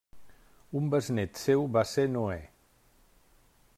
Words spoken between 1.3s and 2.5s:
seu va ser Noè.